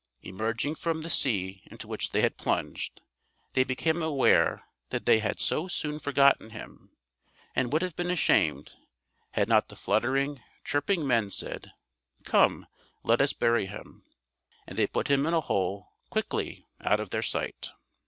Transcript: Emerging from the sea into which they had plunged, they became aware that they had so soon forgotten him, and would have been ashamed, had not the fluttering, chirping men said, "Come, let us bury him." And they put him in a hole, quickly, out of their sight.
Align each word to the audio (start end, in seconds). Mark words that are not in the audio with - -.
Emerging 0.23 0.73
from 0.73 1.01
the 1.01 1.11
sea 1.11 1.61
into 1.65 1.87
which 1.87 2.09
they 2.09 2.21
had 2.21 2.35
plunged, 2.35 3.01
they 3.53 3.63
became 3.63 4.01
aware 4.01 4.65
that 4.89 5.05
they 5.05 5.19
had 5.19 5.39
so 5.39 5.67
soon 5.67 5.99
forgotten 5.99 6.49
him, 6.49 6.89
and 7.55 7.71
would 7.71 7.83
have 7.83 7.95
been 7.95 8.09
ashamed, 8.09 8.71
had 9.33 9.47
not 9.47 9.67
the 9.67 9.75
fluttering, 9.75 10.41
chirping 10.63 11.05
men 11.05 11.29
said, 11.29 11.71
"Come, 12.23 12.65
let 13.03 13.21
us 13.21 13.33
bury 13.33 13.67
him." 13.67 14.03
And 14.65 14.75
they 14.75 14.87
put 14.87 15.07
him 15.07 15.27
in 15.27 15.35
a 15.35 15.41
hole, 15.41 15.89
quickly, 16.09 16.65
out 16.83 16.99
of 16.99 17.11
their 17.11 17.21
sight. 17.21 17.69